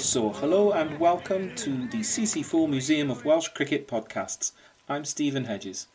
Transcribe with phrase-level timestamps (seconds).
[0.00, 4.52] A Hello and welcome to the CC4 Museum of Welsh Cricket podcasts.
[4.88, 5.88] I'm Stephen Hedges.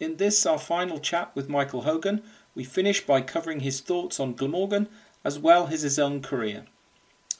[0.00, 2.22] In this, our final chat with Michael Hogan,
[2.54, 4.88] we finish by covering his thoughts on Glamorgan
[5.22, 6.64] as well as his own career.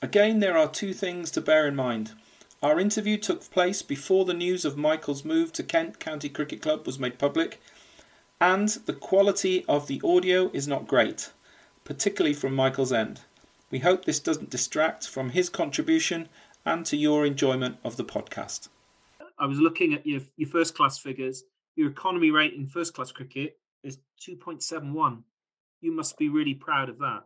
[0.03, 2.13] Again, there are two things to bear in mind.
[2.63, 6.87] Our interview took place before the news of Michael's move to Kent County Cricket Club
[6.87, 7.59] was made public,
[8.39, 11.31] and the quality of the audio is not great,
[11.85, 13.23] particularly from Michael's end.
[13.73, 16.29] We hope this doesn't distract from his contribution
[16.67, 18.69] and to your enjoyment of the podcast.
[19.39, 21.43] I was looking at your, your first class figures.
[21.75, 23.97] Your economy rate in first class cricket is
[24.29, 25.23] 2.71.
[25.81, 27.23] You must be really proud of that.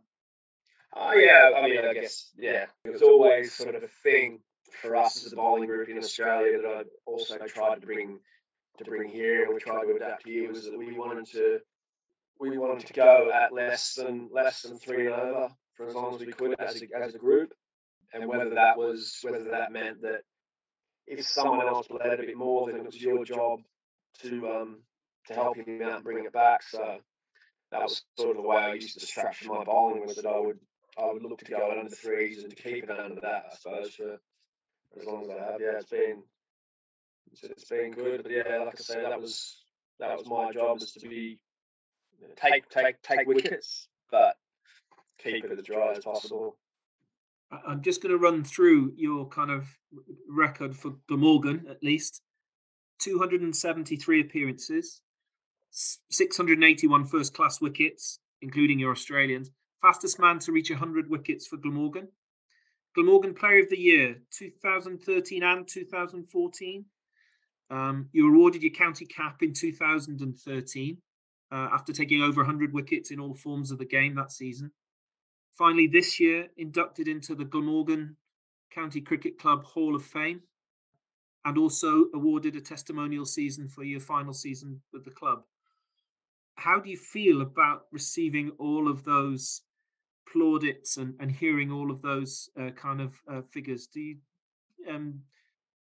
[0.95, 1.51] Oh, yeah.
[1.59, 2.67] I mean, I guess, yeah.
[2.85, 4.39] It was always sort of a thing
[4.81, 8.21] for us as a bowling group in Australia that I also tried to bring
[8.79, 11.61] to bring here and we tried to adapt here was that we wanted to
[12.39, 16.15] we wanted to go at less than less than three and over for as long
[16.15, 17.53] as we could as a, as a group.
[18.13, 20.23] And whether that was whether that meant that
[21.07, 23.61] if someone else played a bit more, then it was your job
[24.23, 24.79] to um,
[25.27, 26.63] to help him out and bring it back.
[26.63, 26.99] So
[27.73, 30.39] that was sort of the way I used to structure my bowling was that I
[30.39, 30.59] would
[30.99, 33.57] I would look to go under the threes and to keep it under that, I
[33.57, 34.19] suppose, for,
[34.99, 35.61] as long as I have.
[35.61, 36.23] Yeah, it's been
[37.33, 38.23] it's, it's been good.
[38.23, 39.63] But yeah, like I say, that was
[40.01, 41.39] that was my job is to be
[42.37, 44.37] take take take wickets, but
[45.33, 46.57] keep it as dry as possible.
[47.51, 49.69] I'm just going to run through your kind of
[50.29, 52.23] record for Glamorgan, at least
[53.01, 55.01] 273 appearances,
[55.71, 62.09] 681 first class wickets, including your Australians, fastest man to reach 100 wickets for Glamorgan.
[62.95, 66.85] Glamorgan Player of the Year 2013 and 2014.
[67.69, 70.97] Um, you were awarded your county cap in 2013
[71.53, 74.71] uh, after taking over 100 wickets in all forms of the game that season.
[75.57, 78.17] Finally, this year, inducted into the Glamorgan
[78.71, 80.43] County Cricket Club Hall of Fame
[81.47, 85.45] and also awarded a testimonial season for your final season with the club.
[86.57, 89.63] How do you feel about receiving all of those
[90.31, 93.87] plaudits and, and hearing all of those uh, kind of uh, figures?
[93.87, 94.17] Do you
[94.91, 95.21] um,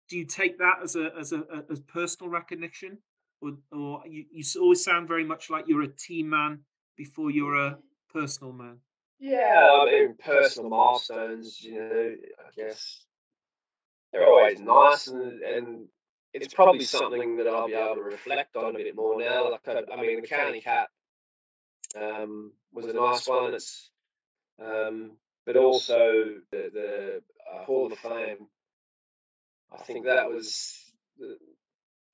[0.07, 2.97] do you take that as a as a as personal recognition,
[3.41, 6.59] or or you, you always sound very much like you're a team man
[6.95, 7.77] before you're a
[8.13, 8.77] personal man?
[9.19, 13.05] Yeah, I mean, personal milestones, you know, I guess
[14.11, 15.87] they're always nice, and, and
[16.33, 19.51] it's probably something that I'll be able to reflect on a bit more now.
[19.51, 20.89] Like, I, I mean, the county cap
[21.99, 23.53] um, was a nice one.
[23.53, 23.89] It's,
[24.61, 25.11] um,
[25.45, 27.21] but also the, the
[27.53, 28.47] uh, Hall of Fame.
[29.73, 30.77] I think that was.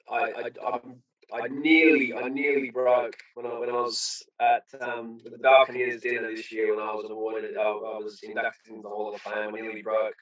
[0.09, 1.01] I, I, I'm
[1.33, 6.29] I nearly, I nearly broke when I when I was at um, the Buccaneers dinner
[6.35, 9.55] this year when I was awarded, I, I was inducted into the Hall of Fame.
[9.55, 10.15] I nearly broke.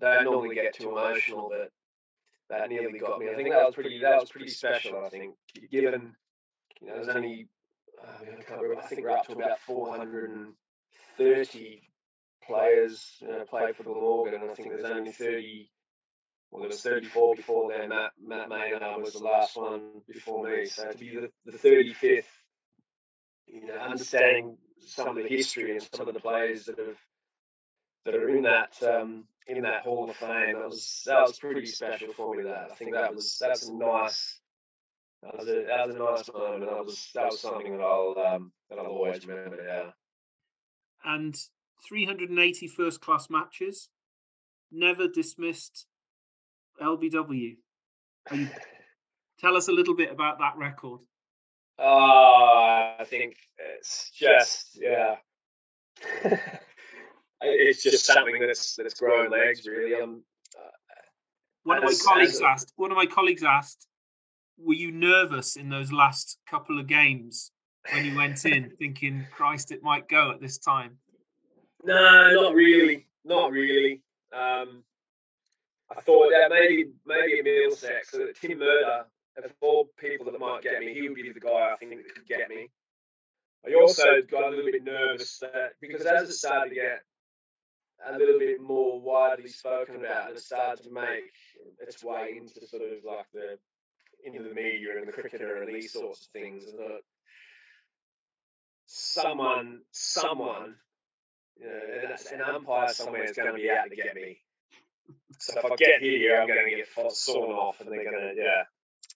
[0.00, 1.70] They don't normally get too emotional, but
[2.50, 3.30] that nearly got me.
[3.30, 5.02] I think that was pretty, that was pretty special.
[5.04, 5.34] I think
[5.70, 6.14] given,
[6.80, 7.48] you know, there's only,
[8.02, 11.82] uh, I, remember, I think we're up to about 430
[12.46, 15.70] players you know, play for Glamorgan, and I think there's only 30
[16.52, 17.88] well, there was 34 before then.
[17.88, 20.66] Matt, Matt Maynard was the last one before me.
[20.66, 22.24] So to be the, the 35th,
[23.46, 26.98] you know, understanding some of the history and some of the players that have
[28.04, 31.64] that are in that um, in that Hall of Fame, that was that was pretty
[31.64, 32.42] special for me.
[32.42, 34.38] That I think that was that's a nice.
[35.22, 36.70] That was a, that was a nice moment.
[36.70, 39.56] That was that was something that I'll um, that I'll always remember.
[39.64, 39.90] Yeah.
[41.04, 41.34] And
[41.88, 43.88] 380 first class matches,
[44.70, 45.86] never dismissed
[46.80, 47.56] LBW.
[48.32, 48.48] You,
[49.40, 51.00] tell us a little bit about that record.
[51.78, 55.16] Uh, I think it's just yeah.
[57.40, 60.00] it's just something that's that's growing legs really.
[60.00, 60.22] Um,
[60.56, 60.68] uh,
[61.64, 62.72] one of my colleagues as, asked.
[62.76, 63.86] One of my colleagues asked,
[64.58, 67.50] "Were you nervous in those last couple of games
[67.92, 70.98] when you went in, thinking, Christ, it might go at this time?"
[71.82, 73.06] No, not really.
[73.24, 74.02] Not really.
[74.32, 74.84] Um,
[75.96, 79.04] I thought that maybe maybe a Middlesex, so that Tim Murtagh,
[79.44, 82.14] of all people that might get me, he would be the guy I think that
[82.14, 82.68] could get me.
[83.66, 87.02] I also got a little bit nervous that because as it started to get
[88.04, 91.32] a little bit more widely spoken about and it started to make
[91.80, 93.58] its way into sort of like the
[94.24, 97.00] into the media and the cricketer and these sorts of things, and that
[98.86, 100.76] someone, someone,
[101.58, 104.38] you know, an umpire somewhere is going to be out to get me.
[105.38, 108.34] So if I get here, I'm going to get sawn off, and they're going to,
[108.36, 108.62] yeah,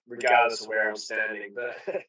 [0.07, 1.53] regardless of where I'm standing.
[1.55, 1.77] But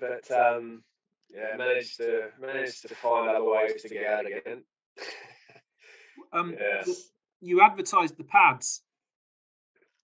[0.00, 0.82] but um,
[1.30, 4.62] yeah, managed to managed to find other ways to get out again.
[6.32, 7.08] Um, Yes.
[7.40, 8.82] you advertised the pads.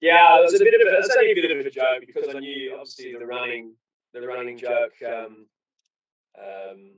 [0.01, 2.35] Yeah, it was a bit of a, it's only a bit of a joke because
[2.35, 3.75] I knew obviously the running,
[4.13, 5.47] the running joke um,
[6.39, 6.93] um,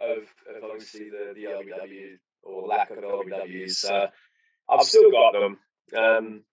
[0.00, 0.18] of,
[0.54, 3.72] of obviously the the LBW or lack of LBWs.
[3.72, 4.08] So
[4.68, 5.58] I've still got them.
[5.96, 6.44] Um,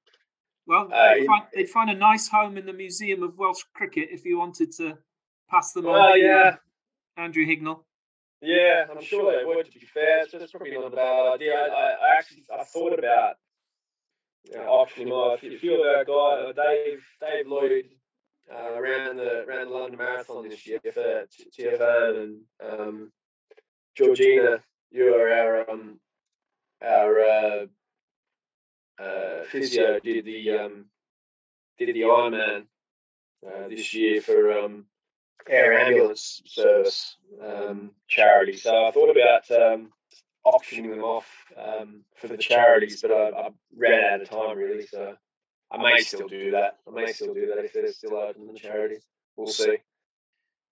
[0.68, 4.10] Well, Uh, they'd, find, they'd find a nice home in the Museum of Welsh Cricket
[4.12, 4.98] if you wanted to
[5.50, 6.12] pass them on.
[6.12, 6.58] uh, yeah,
[7.18, 7.84] Andrew Hignell.
[8.42, 9.66] yeah, I'm sure they would.
[9.66, 11.54] To be fair, it's just probably not a bad idea.
[11.56, 13.36] I, I, actually I thought about
[14.46, 17.86] you know, auctioning off a few of our guys, uh, Dave Dave Lloyd.
[18.52, 23.12] Uh, around the around the London Marathon this year for T- TFO and um,
[23.96, 24.60] Georgina,
[24.90, 26.00] you are our um,
[26.81, 27.66] our uh,
[29.01, 30.86] uh, physio did the um,
[31.77, 32.65] did the Ironman
[33.45, 34.86] uh, this year for um,
[35.50, 38.57] air ambulance service um, charity.
[38.57, 39.92] So I thought about um,
[40.44, 41.27] auctioning them off
[41.57, 44.86] um, for the charities, but I, I ran out of time really.
[44.86, 45.15] So
[45.71, 46.77] I may still do that.
[46.88, 49.03] I may still do that if they're still open the charities.
[49.36, 49.77] We'll see.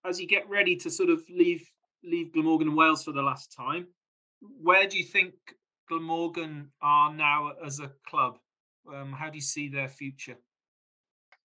[0.06, 1.68] As you get ready to sort of leave
[2.04, 3.88] leave Glamorgan and Wales for the last time,
[4.62, 5.34] where do you think
[5.90, 8.38] Glamorgan are now as a club?
[8.94, 10.38] Um, how do you see their future?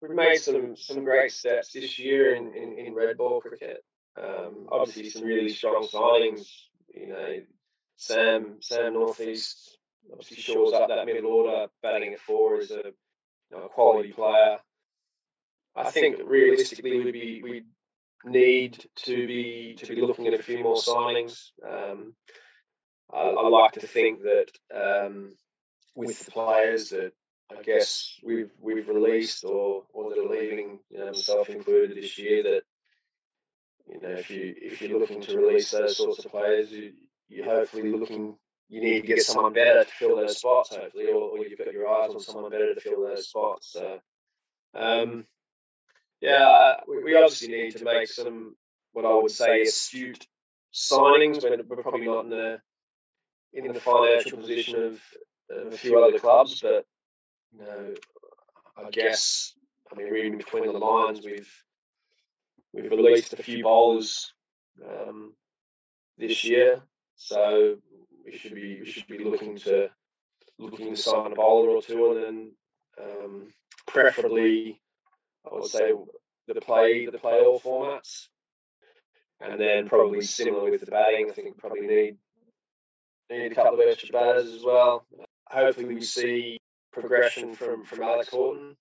[0.00, 3.82] We've made some some great steps this year in, in, in red ball cricket.
[4.22, 6.46] Um, obviously, some really strong signings.
[6.94, 7.40] You know,
[7.96, 9.78] Sam Sam Northeast
[10.12, 12.92] obviously shores up that middle order, batting at four as a you
[13.52, 14.58] know, a quality player.
[15.74, 17.62] I think realistically we'd be we
[18.24, 21.50] need to be to be looking at a few more signings.
[21.66, 22.14] Um,
[23.14, 25.32] I, I like to think that um,
[25.94, 27.12] with the players that
[27.50, 32.18] I guess we've we've released or or that are leaving, you know, myself included this
[32.18, 32.62] year, that
[33.86, 36.92] you know if you if you're looking to release those sorts of players, you
[37.28, 38.36] you're hopefully looking
[38.68, 41.72] you need to get someone better to fill those spots, hopefully, or, or you've got
[41.72, 43.72] your eyes on someone better to fill those spots.
[43.72, 43.98] So,
[44.74, 45.26] um,
[46.20, 48.56] yeah, we, we obviously need to make some
[48.92, 50.26] what I would say astute
[50.72, 51.42] signings.
[51.42, 52.60] We're, we're probably not in the
[53.54, 55.00] in the financial position of,
[55.50, 56.84] of a few other clubs, but
[57.52, 57.94] you know,
[58.76, 59.54] I guess
[59.92, 61.50] I mean reading between the lines, we've
[62.72, 64.32] we've released a few bowlers
[64.84, 65.34] um,
[66.18, 66.82] this year,
[67.16, 67.76] so
[68.24, 69.88] we should be we should be looking to
[70.58, 72.52] looking to sign a bowler or two, and then
[73.00, 73.52] um,
[73.86, 74.80] preferably
[75.46, 75.92] I would say
[76.48, 78.26] the play the play all formats,
[79.40, 81.28] and then probably similar with the batting.
[81.30, 82.16] I think probably need
[83.30, 85.06] need a couple of extra batters as well.
[85.46, 86.58] Hopefully, we see
[86.92, 88.76] progression from from Alex Horton.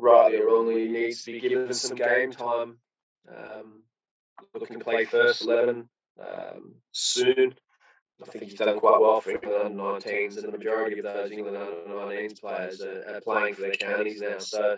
[0.00, 2.78] Rightly or wrongly, he needs to be given some game time.
[3.28, 3.82] Um,
[4.54, 5.88] looking to play first eleven
[6.20, 7.54] um, soon.
[8.20, 11.30] I think he's done quite well for England under 19s, and the majority of those
[11.30, 14.38] England under 19s players are, are playing for their counties now.
[14.38, 14.76] So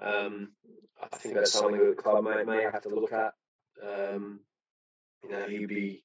[0.00, 0.52] um,
[1.02, 3.34] I think that's something that the club may, may have to look at.
[3.86, 4.40] Um,
[5.22, 6.02] you know, he'd be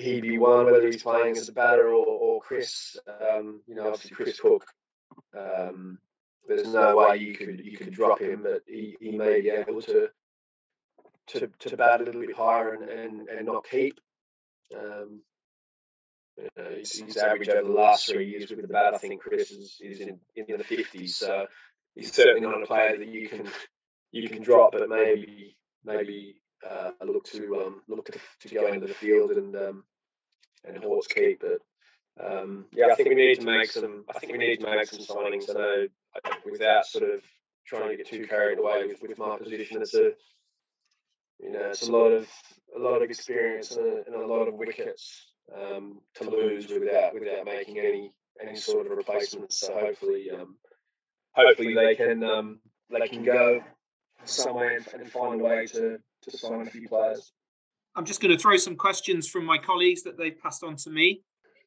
[0.00, 2.96] he'd be one whether he's playing as a batter or, or Chris.
[3.08, 4.66] Um, you know, obviously Chris Cooke.
[5.36, 5.98] Um,
[6.48, 9.82] there's no way you could you could drop him, but he, he may be able
[9.82, 10.08] to
[11.28, 14.00] to to bat a little bit higher and, and, and not keep.
[14.76, 15.20] Um,
[16.38, 19.20] you know, his, his average over the last three years with the bat, I think
[19.20, 21.16] Chris is, is in, in the fifties.
[21.16, 21.46] So
[21.94, 23.46] he's certainly not a player that you can
[24.10, 28.86] you can drop, but maybe maybe uh, look to um, look to, to go into
[28.86, 29.84] the field and um,
[30.64, 31.40] and Horts keep.
[31.40, 31.60] But
[32.24, 34.04] um, yeah, I think we need to make some.
[34.14, 35.50] I think we need to make some signings.
[35.50, 35.86] I know
[36.50, 37.22] without sort of
[37.66, 39.80] trying to get too carried away with, with my position.
[39.80, 40.12] It's a
[41.40, 42.28] you know it's a lot of
[42.76, 47.14] a lot of experience and a, and a lot of wickets um, to lose without
[47.14, 49.58] without making any any sort of replacements.
[49.58, 50.56] So hopefully, um,
[51.32, 53.62] hopefully they can um, they can go
[54.24, 57.32] somewhere and, and find a way to to sign a few players.
[57.96, 60.90] I'm just going to throw some questions from my colleagues that they've passed on to
[60.90, 61.22] me.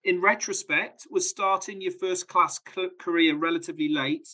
[0.06, 2.60] In retrospect, was starting your first class
[3.00, 4.28] career relatively late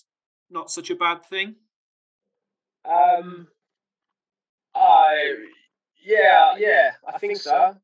[0.50, 1.56] not such a bad thing?
[2.86, 3.48] Um,
[4.74, 5.36] I
[6.04, 7.76] yeah yeah I think so.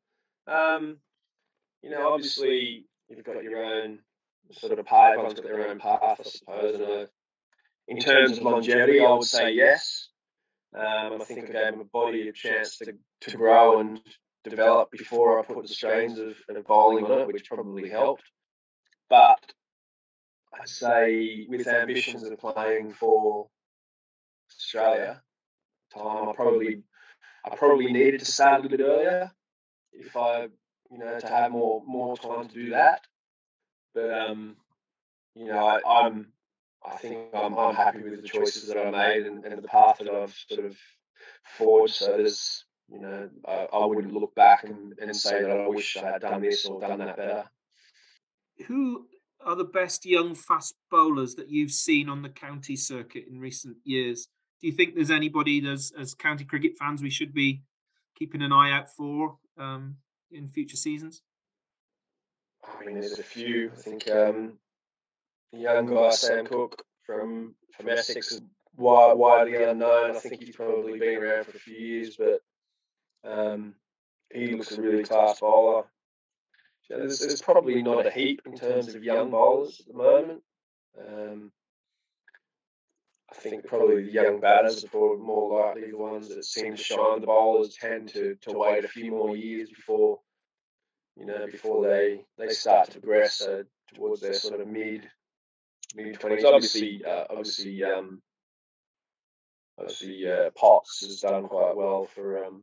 [0.46, 0.98] Um,
[1.82, 3.98] you know, obviously you've got your own
[4.52, 5.12] sort of path.
[5.12, 6.74] Everyone's got their own path, I suppose.
[6.74, 7.06] And uh,
[7.88, 10.08] in terms of longevity, I would say yes.
[10.76, 12.92] Um, I think I gave my body a chance to,
[13.22, 14.00] to grow and
[14.44, 18.24] develop before I put the strains of, of bowling on it, which probably helped.
[19.08, 19.40] But
[20.54, 23.48] I'd say with ambitions of playing for
[24.50, 25.22] Australia,
[25.96, 26.82] time I probably
[27.44, 29.30] I probably needed to start a little bit earlier.
[29.92, 30.48] If I
[30.90, 33.00] you know, to have more more time to do that.
[33.94, 34.56] But um,
[35.34, 36.32] you know, I, I'm
[36.86, 39.98] I think I'm I'm happy with the choices that I made and, and the path
[39.98, 40.76] that I've sort of
[41.44, 41.94] forged.
[41.94, 45.96] So there's you know, I, I wouldn't look back and, and say that I wish
[45.96, 47.44] I had done this or done that better.
[48.68, 49.06] Who
[49.44, 53.76] are the best young fast bowlers that you've seen on the county circuit in recent
[53.84, 54.28] years?
[54.60, 57.62] Do you think there's anybody as as county cricket fans we should be
[58.16, 59.96] keeping an eye out for um,
[60.30, 61.22] in future seasons?
[62.64, 63.70] I mean, there's a few.
[63.72, 64.65] I think um, the
[65.56, 68.42] young guy Sam Cook from from Essex is
[68.76, 70.16] widely unknown.
[70.16, 72.40] I think he's probably been around for a few years, but
[73.28, 73.74] um,
[74.32, 75.84] he looks a really class bowler.
[76.82, 80.42] So there's, there's, probably not a heap in terms of young bowlers at the moment.
[80.98, 81.50] Um,
[83.32, 87.20] I think probably the young batters are more likely the ones that seem to shine.
[87.20, 90.20] The bowlers tend to, to wait a few more years before
[91.16, 93.62] you know before they they start to progress uh,
[93.94, 95.08] towards their sort of mid
[95.96, 96.44] mid twenties.
[96.44, 98.22] Obviously, uh, obviously, um,
[99.78, 102.62] obviously, uh, Potts has done quite well for um,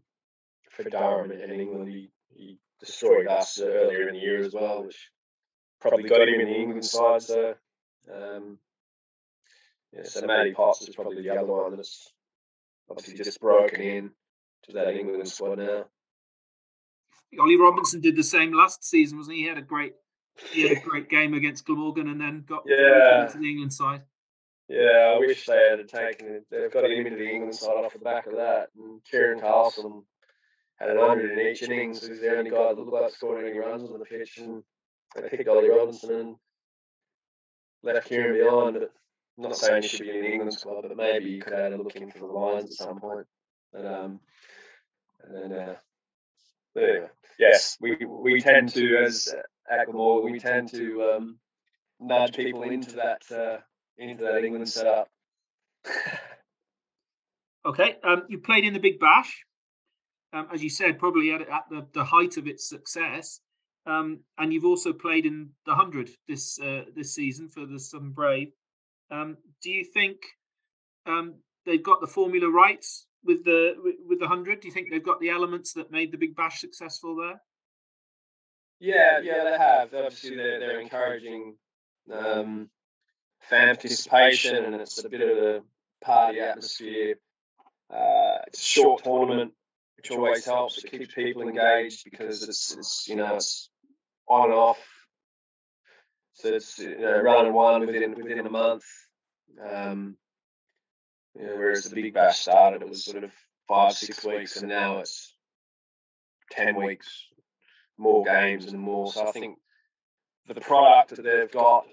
[0.69, 1.89] for Durham and England.
[1.89, 5.09] He, he destroyed us earlier in the year as well, which
[5.81, 7.21] probably got him in the England side.
[7.21, 7.55] So,
[8.13, 8.57] um,
[9.91, 12.11] yeah, so Matty Potts is probably the other one that's
[12.89, 14.11] obviously just broken in
[14.63, 15.85] to that England squad now.
[17.39, 19.43] Ollie Robinson did the same last season, wasn't he?
[19.43, 19.93] He had a great,
[20.35, 24.01] he had a great game against Glamorgan, and then got yeah to the England side.
[24.69, 26.45] Yeah, I wish they had taken it.
[26.49, 28.69] They've got him into the England side off the back of that.
[28.77, 30.03] And Kiran Carlson
[30.77, 32.07] had an hundred in each innings.
[32.07, 34.63] He's the only guy that looked like scoring any runs on the pitch, and
[35.15, 36.35] they picked Ollie Robinson and
[37.83, 38.73] left Kiran behind.
[38.75, 38.93] But
[39.37, 41.73] I'm not saying he should be in the England squad, but maybe you could add
[41.73, 43.27] a look in for the Lions at some point.
[43.71, 44.19] But um,
[45.23, 45.75] and then uh,
[46.77, 49.33] anyway, yes, we we tend to as
[49.70, 51.39] Glamorgan, we tend to um,
[52.00, 53.58] nudge people into that uh,
[53.98, 55.10] into that England setup.
[57.65, 59.43] okay, um, you played in the Big Bash
[60.34, 63.39] um, as you said, probably at, at the, the height of its success.
[63.86, 68.12] Um, and you've also played in the hundred this uh, this season for the Southern
[68.12, 68.51] Brave.
[69.12, 70.17] Um, do you think
[71.05, 72.84] um, they've got the formula right
[73.25, 73.74] with the
[74.08, 74.62] with the hundred?
[74.62, 77.41] Do you think they've got the elements that made the Big Bash successful there?
[78.83, 79.93] Yeah, yeah, they have.
[79.93, 81.55] Obviously, they're, they're encouraging
[82.11, 82.69] um,
[83.39, 85.61] fan participation, and it's a bit of a
[86.03, 87.15] party atmosphere.
[87.89, 89.53] Uh, it's a short tournament,
[89.95, 90.83] which always helps.
[90.83, 93.69] It keeps people engaged because it's, it's you know it's
[94.27, 94.79] on and off.
[96.33, 98.83] So it's you know run one within within a month.
[99.65, 100.17] Um,
[101.39, 103.31] you know, whereas the Big Bash started, it was sort of
[103.65, 105.33] five six weeks, and now it's
[106.51, 107.27] ten weeks,
[107.97, 109.12] more games and more.
[109.12, 109.57] So I think
[110.47, 111.85] the product that they've got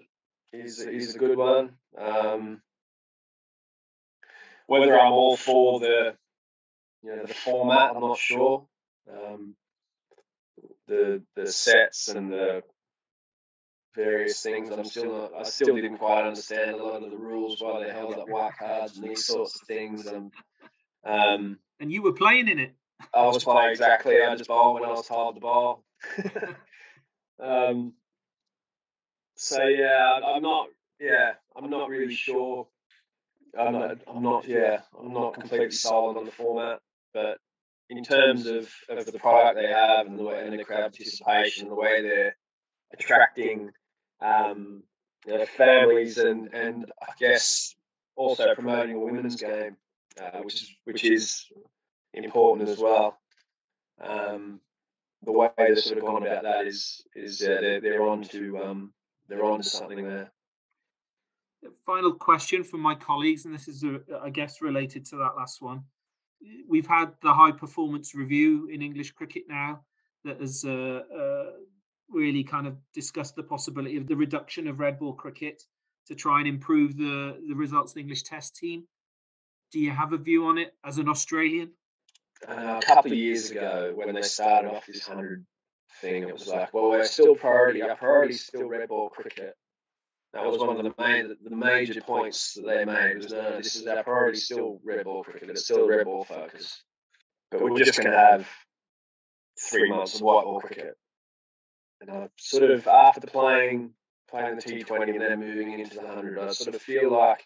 [0.52, 1.72] is is a good one.
[1.96, 2.60] Um,
[4.66, 6.14] whether I'm all for the
[7.02, 7.92] you know the format.
[7.94, 8.66] I'm not sure.
[9.10, 9.54] Um,
[10.86, 12.62] the the sets and the
[13.94, 14.70] various things.
[14.70, 15.32] I'm still not.
[15.38, 18.52] I still didn't quite understand a lot of the rules why they held up white
[18.58, 20.06] cards and these sorts of things.
[20.06, 20.32] And
[21.04, 22.74] um, and you were playing in it.
[23.14, 24.20] I was playing exactly.
[24.22, 25.84] I just bowled when I was told to bowl.
[27.42, 27.94] um,
[29.36, 30.68] so yeah, I'm not.
[30.98, 32.66] Yeah, I'm not really sure.
[33.58, 33.98] I'm not.
[34.06, 34.46] I'm not.
[34.46, 36.80] Yeah, I'm not completely sold on the format.
[37.12, 37.38] But
[37.88, 41.68] in terms of, of the product they have and the way and the crowd participation,
[41.68, 42.36] the way they're
[42.92, 43.70] attracting
[44.20, 44.82] um,
[45.26, 47.74] you know, families and and I guess
[48.16, 49.76] also promoting a women's game,
[50.20, 51.46] uh, which is which is
[52.12, 53.18] important as well.
[54.00, 54.60] Um,
[55.22, 58.58] the way they're sort of gone about that is is uh, they're they're on to
[58.58, 58.92] um,
[59.28, 60.30] they're on to something there.
[61.84, 65.60] Final question from my colleagues, and this is, uh, I guess, related to that last
[65.60, 65.84] one
[66.68, 69.80] we've had the high performance review in English cricket now
[70.24, 71.50] that has uh, uh,
[72.08, 75.62] really kind of discussed the possibility of the reduction of red ball cricket
[76.06, 78.84] to try and improve the, the results of the English Test team.
[79.72, 81.70] Do you have a view on it as an Australian?
[82.48, 85.44] Uh, a couple of years ago, when they started off this hundred
[86.00, 87.82] thing, it was like, well, we're still priority.
[87.82, 89.54] Our priority is still red ball cricket.
[90.32, 93.74] That was one of the main the major points that they made was no, this
[93.74, 95.50] is our priority still red ball cricket.
[95.50, 96.82] It's still red ball focus.
[97.50, 98.48] But we're just going to have
[99.58, 100.96] three months of white ball cricket.
[102.00, 103.90] And I sort of after playing
[104.30, 107.44] playing the T Twenty and then moving into the hundred, I sort of feel like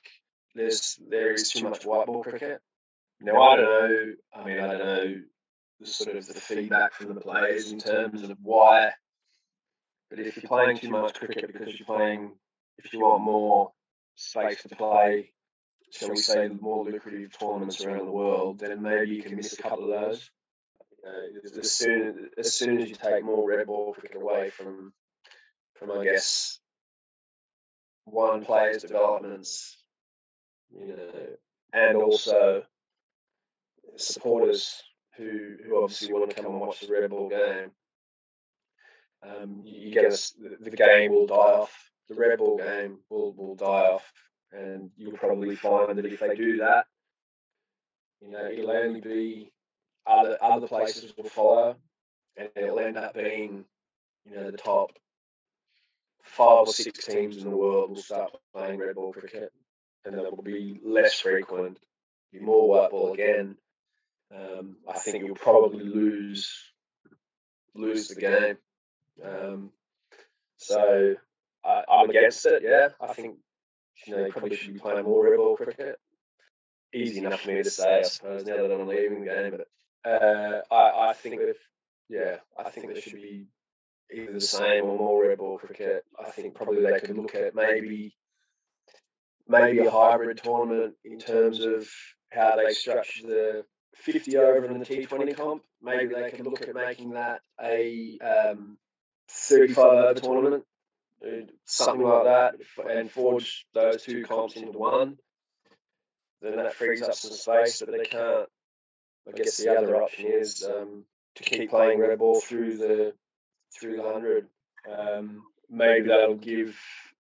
[0.55, 2.61] there's there is too much white ball cricket.
[3.25, 4.13] Now I don't know.
[4.35, 5.15] I mean, I don't know
[5.81, 8.91] the sort of the feedback from the players in terms of why.
[10.11, 12.33] But if you're playing too much cricket because you're playing,
[12.77, 13.73] if you want more
[14.15, 15.33] space to play,
[15.91, 19.63] shall we say, more lucrative tournaments around the world, then maybe you can miss a
[19.63, 20.31] couple of those.
[21.07, 24.93] Uh, as soon as soon as you take more red ball cricket away from
[25.77, 26.59] from I guess
[28.05, 29.79] one player's developments,
[30.71, 31.27] you know,
[31.73, 32.65] and also
[33.97, 34.83] supporters
[35.17, 37.71] who who obviously want to come and watch the red ball game.
[39.23, 40.19] Um, you get a,
[40.61, 41.91] the game will die off.
[42.09, 44.13] The red ball game will will die off,
[44.53, 46.87] and you'll probably find that if they do that,
[48.21, 49.53] you know, it'll only be
[50.07, 51.77] other other places will follow,
[52.37, 53.65] and it'll end up being,
[54.27, 54.91] you know, the top
[56.23, 59.53] five or six teams in the world will start playing red ball cricket,
[60.05, 61.79] and it will be less frequent,
[62.33, 63.57] be more white ball again.
[64.35, 66.51] Um, I think you'll probably lose
[67.75, 68.57] lose the game.
[69.25, 69.71] Um,
[70.57, 71.15] so
[71.65, 72.63] I, am against it.
[72.65, 73.37] Yeah, I think
[74.07, 75.99] you know you probably should be playing more red ball cricket.
[76.93, 79.59] Easy enough for me to say, I suppose, now that I'm leaving the game.
[79.59, 81.57] But uh, I, I think if,
[82.09, 83.47] yeah, I think there should be
[84.13, 86.05] either the same or more red ball cricket.
[86.19, 88.15] I think probably they could look at maybe
[89.49, 91.89] maybe a hybrid tournament in terms of
[92.31, 93.65] how they structure the
[93.97, 95.63] 50 over in the T20 comp.
[95.83, 98.79] Maybe they can look at making that a um,
[99.29, 100.65] 35 over tournament,
[101.25, 102.55] uh, something like that,
[102.91, 105.19] and forge those two comps into one.
[106.43, 108.49] Then that frees up some space, but they can't.
[109.27, 111.05] I guess the other option is um,
[111.37, 113.15] to keep playing red ball through the
[113.79, 114.47] through the hundred.
[114.91, 116.79] Um, maybe that'll give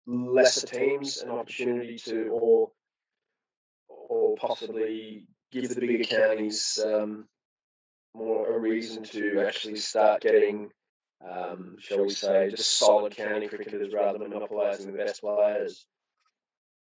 [0.07, 2.71] lesser teams an opportunity to, or
[3.89, 7.27] or possibly give the bigger counties um,
[8.15, 10.71] more a reason to actually start getting,
[11.29, 15.87] um, shall we say, just solid county cricketers rather than monopolising the best players.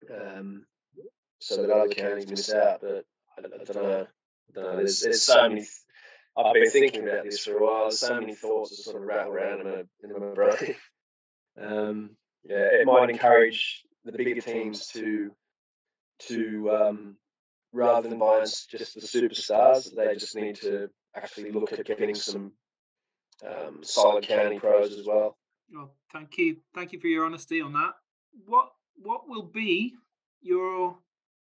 [0.09, 0.65] Um,
[1.39, 2.81] so that other counties miss out.
[2.81, 3.05] But
[3.37, 4.07] I, I don't know.
[4.07, 4.77] I don't know.
[4.77, 5.65] There's, there's so many
[6.37, 7.83] I've been thinking about this for a while.
[7.83, 10.75] There's so many thoughts that sort of rattle around in my, in my brain.
[11.61, 12.11] Um,
[12.45, 15.31] yeah, it might encourage the bigger teams to
[16.29, 17.17] to um,
[17.73, 22.51] rather than buying just the superstars, they just need to actually look at getting some
[23.47, 25.37] um, solid county pros as well.
[25.73, 27.93] Well, thank you, thank you for your honesty on that.
[28.45, 29.95] What what will be
[30.41, 30.97] your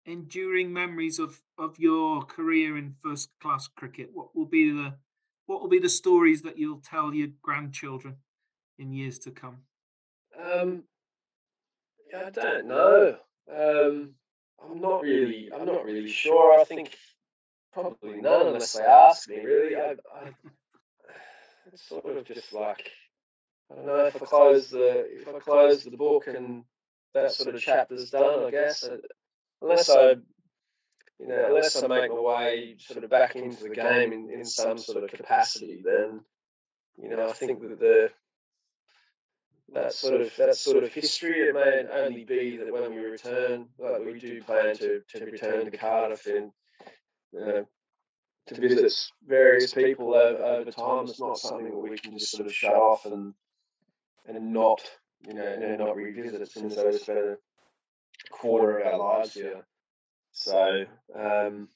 [0.06, 4.10] enduring memories of of your career in first class cricket?
[4.12, 4.94] What will be the
[5.46, 8.16] what will be the stories that you'll tell your grandchildren
[8.78, 9.58] in years to come?
[10.40, 10.84] Um,
[12.16, 13.16] I don't know.
[13.50, 14.14] Um,
[14.62, 15.50] I'm not really.
[15.54, 16.58] I'm not really sure.
[16.58, 16.96] I think
[17.72, 19.40] probably none, unless they ask me.
[19.40, 20.30] Really, I, I
[21.72, 22.90] it's sort of just like
[23.70, 26.64] I don't know if I close the if I close the book and
[27.14, 28.44] that sort of chapter's done.
[28.44, 28.98] I guess uh,
[29.62, 30.10] unless I,
[31.18, 34.44] you know, unless I make my way sort of back into the game in, in
[34.44, 36.20] some sort of capacity, then,
[37.00, 38.10] you know, I think that the
[39.72, 41.40] that sort of that sort of history.
[41.40, 45.70] It may only be that when we return, like we do plan to to return
[45.70, 46.52] to Cardiff and
[47.32, 47.66] you know,
[48.46, 48.92] to visit
[49.26, 51.04] various people over, over time.
[51.04, 53.34] It's not something that we can just sort of shut off and
[54.26, 54.82] and not
[55.26, 57.38] you know and not revisit since those spent a
[58.30, 59.64] quarter of our lives here.
[60.32, 61.68] So um,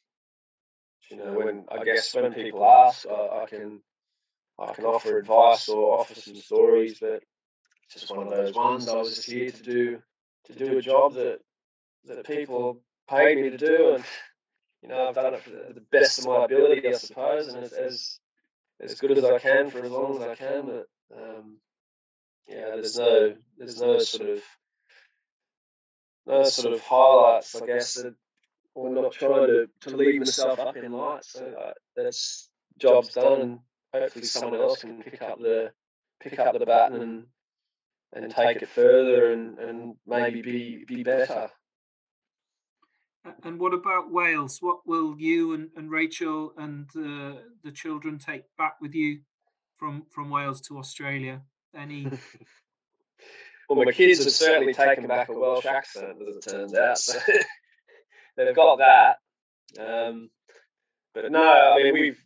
[1.11, 3.81] you know when I guess when people ask, I, I can
[4.59, 7.22] I can offer advice or offer some stories, but
[7.88, 8.88] just one of those ones.
[8.88, 10.03] I was just here to do
[10.46, 11.40] to do a job that
[12.05, 14.05] that people paid me to do, and
[14.83, 18.20] you know I've done it for the, best of my ability, I suppose, and as,
[18.81, 20.66] as good as I can for as long as I can.
[20.66, 21.57] But um,
[22.48, 24.42] yeah, there's no there's no sort of
[26.27, 28.14] no sort of highlights, I guess, that
[28.77, 31.33] I'm not trying to, to leave myself up in lights.
[31.33, 32.48] So uh, that's
[32.79, 33.59] job's done, and
[33.92, 35.72] hopefully someone else can pick up the
[36.20, 37.24] pick up the baton and
[38.12, 41.50] and take it further and, and maybe be be better.
[43.44, 44.58] And what about Wales?
[44.60, 49.20] What will you and, and Rachel and uh, the children take back with you
[49.76, 51.42] from from Wales to Australia?
[51.76, 52.04] Any?
[53.68, 56.98] well, my kids have certainly taken back a Welsh accent, as it turns out.
[56.98, 57.18] So
[58.36, 59.16] they've got that.
[59.78, 60.30] Um,
[61.12, 62.24] but no, I mean we've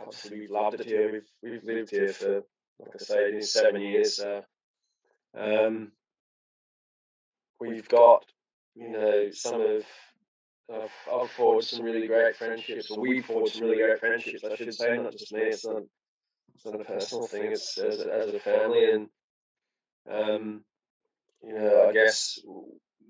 [0.00, 1.10] obviously we've loved it here.
[1.12, 2.42] We've we've lived here for
[2.78, 4.20] like I say, seven years.
[4.20, 4.42] Uh,
[5.36, 5.92] um,
[7.60, 8.24] we've got,
[8.74, 9.84] you know, some of
[10.72, 14.42] I've, I've forged some really great friendships, or we've forged some really great friendships.
[14.44, 15.42] I should say, not just me.
[15.42, 15.82] It's not,
[16.54, 17.52] it's not a personal thing.
[17.52, 19.08] It's as, as a family, and
[20.10, 20.64] um,
[21.42, 22.40] you know, I guess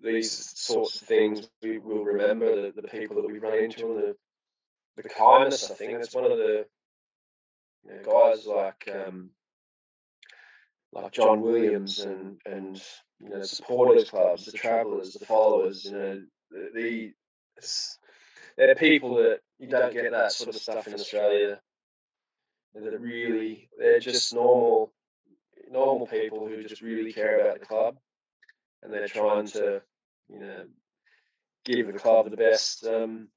[0.02, 3.98] these sorts of things we will remember the, the people that we run into and
[3.98, 4.16] the
[5.02, 5.70] the kindness.
[5.70, 6.66] I think that's one of the
[7.86, 9.30] you know, guys like um,
[10.92, 12.80] like John Williams and and
[13.20, 15.84] you know supporters clubs, the travellers, the followers.
[15.84, 17.12] You know the, the
[18.56, 21.60] they're people that you don't get that sort of stuff in Australia.
[22.74, 24.92] That really they're just normal
[25.70, 27.96] normal people who just really care about the club
[28.82, 29.82] and they're trying to
[30.28, 30.64] you know
[31.64, 33.28] give the club the best um,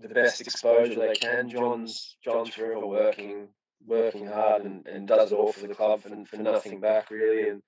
[0.00, 1.48] the best exposure they can.
[1.48, 3.48] John's John's forever working
[3.86, 7.48] working hard and, and does it all for the club for, for nothing back really
[7.48, 7.62] and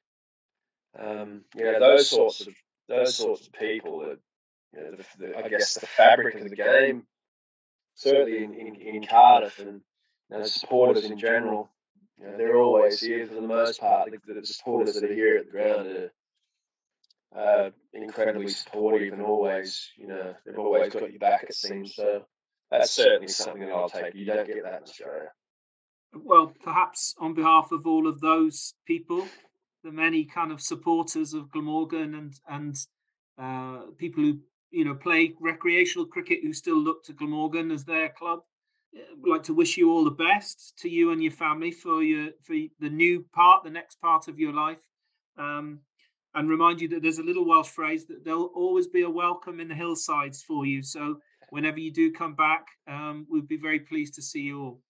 [0.99, 2.55] um, you know those sorts of
[2.89, 4.19] those sorts of people that
[4.75, 7.05] you know, the, the, I guess the fabric of the game
[7.95, 9.81] certainly in, in, in Cardiff and
[10.31, 11.71] you know, supporters in general
[12.19, 15.37] you know, they're always here for the most part the, the supporters that are here
[15.37, 16.11] at the ground are
[17.37, 21.95] uh, incredibly supportive and always, you know, they've always got your back, it seems.
[21.95, 22.23] So
[22.71, 24.15] that's certainly something that I'll take.
[24.15, 25.29] You don't get that in Australia.
[26.13, 29.27] Well, perhaps on behalf of all of those people,
[29.85, 32.77] the many kind of supporters of Glamorgan and and
[33.39, 34.41] uh, people who
[34.71, 38.41] you know play recreational cricket who still look to Glamorgan as their club,
[38.95, 42.03] I'd uh, like to wish you all the best to you and your family for
[42.03, 44.83] your for the new part, the next part of your life.
[45.39, 45.81] Um,
[46.35, 49.59] and remind you that there's a little Welsh phrase that there'll always be a welcome
[49.59, 50.83] in the hillsides for you.
[50.83, 54.83] So whenever you do come back, um, we'd be very pleased to see you all.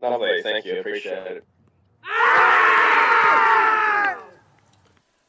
[0.00, 1.44] Lovely, thank you, appreciate it.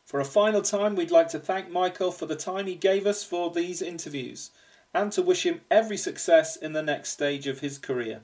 [0.06, 3.24] For a final time, we'd like to thank Michael for the time he gave us
[3.24, 4.50] for these interviews
[4.94, 8.22] and to wish him every success in the next stage of his career.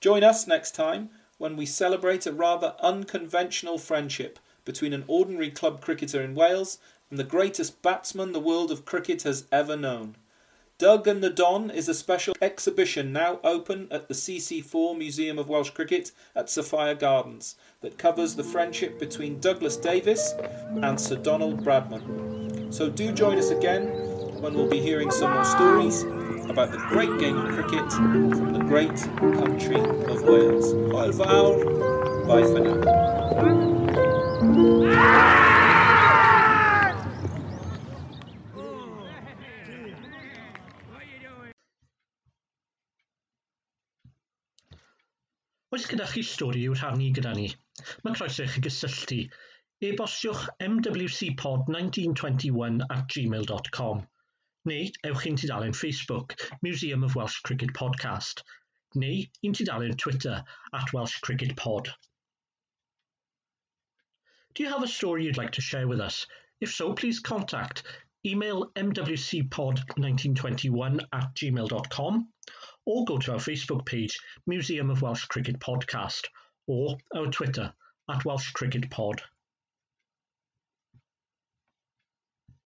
[0.00, 5.80] Join us next time when we celebrate a rather unconventional friendship between an ordinary club
[5.80, 10.16] cricketer in Wales and the greatest batsman the world of cricket has ever known.
[10.78, 15.48] Doug and the Don is a special exhibition now open at the CC4 Museum of
[15.48, 20.34] Welsh Cricket at Sophia Gardens that covers the friendship between Douglas Davis
[20.82, 22.70] and Sir Donald Bradman.
[22.74, 23.86] So do join us again
[24.42, 26.02] when we'll be hearing some more stories
[26.50, 28.96] about the great game of cricket from the great
[29.38, 30.74] country of Wales.
[30.92, 32.60] Bye for
[35.24, 35.35] now.
[45.76, 47.48] Oes gyda chi stori i'w rhannu gyda ni?
[48.04, 49.16] Mae croeso i chi gysylltu.
[49.88, 53.98] E-bostiwch mwcpod1921 at gmail.com
[54.70, 56.28] neu ewch i'n tudalen Facebook,
[56.62, 58.40] Museum of Welsh Cricket Podcast,
[59.02, 60.36] neu i'n tudalen Twitter
[60.80, 61.84] at Welsh Cricket Pod.
[64.54, 66.26] Do you have a story you'd like to share with us?
[66.58, 67.82] If so, please contact
[68.26, 72.28] email mwcpod1921 at gmail.com
[72.84, 76.26] or go to our Facebook page, Museum of Welsh Cricket Podcast,
[76.66, 77.72] or our Twitter
[78.10, 79.22] at Welsh Cricket Pod.